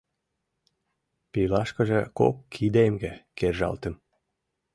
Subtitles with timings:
[1.31, 3.95] Пилашкыже кок кидемге кержалтым.